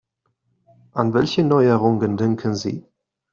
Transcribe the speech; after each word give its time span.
An 0.95 1.13
welche 1.13 1.43
Neuerungen 1.43 2.17
denken 2.17 2.55
Sie? 2.55 2.87